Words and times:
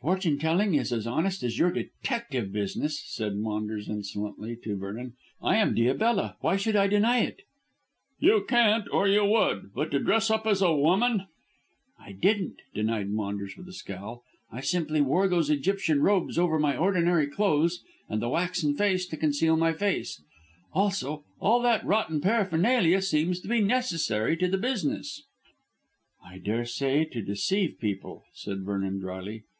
"Fortune 0.00 0.36
telling 0.40 0.74
is 0.74 0.92
as 0.92 1.06
honest 1.06 1.44
as 1.44 1.56
your 1.56 1.70
detective 1.70 2.50
business," 2.50 3.00
said 3.06 3.36
Maunders 3.36 3.88
insolently 3.88 4.56
to 4.64 4.76
Vernon. 4.76 5.12
"I 5.40 5.58
am 5.58 5.76
Diabella. 5.76 6.34
Why 6.40 6.56
should 6.56 6.74
I 6.74 6.88
deny 6.88 7.20
it?" 7.20 7.42
"You 8.18 8.44
can't, 8.48 8.88
or 8.92 9.06
you 9.06 9.24
would. 9.26 9.72
But 9.72 9.92
to 9.92 10.00
dress 10.00 10.28
up 10.28 10.44
as 10.44 10.60
a 10.60 10.74
woman" 10.74 11.26
"I 12.04 12.10
didn't," 12.10 12.62
denied 12.74 13.10
Maunders 13.10 13.56
with 13.56 13.68
a 13.68 13.72
scowl. 13.72 14.24
"I 14.50 14.60
simply 14.60 15.00
wore 15.00 15.28
those 15.28 15.50
Egyptian 15.50 16.00
robes 16.02 16.36
over 16.36 16.58
my 16.58 16.76
ordinary 16.76 17.28
clothes 17.28 17.80
and 18.08 18.20
the 18.20 18.28
waxen 18.28 18.74
mask 18.74 19.08
to 19.10 19.16
conceal 19.16 19.56
my 19.56 19.72
face. 19.72 20.20
Also, 20.72 21.22
all 21.38 21.62
that 21.62 21.86
rotten 21.86 22.20
paraphernalia 22.20 23.00
seems 23.00 23.38
to 23.38 23.46
be 23.46 23.60
necessary 23.60 24.36
to 24.36 24.48
the 24.48 24.58
business." 24.58 25.22
"I 26.26 26.38
daresay, 26.38 27.04
to 27.12 27.22
deceive 27.22 27.78
people," 27.78 28.24
said 28.32 28.64
Vernon 28.64 28.98
drily. 28.98 29.44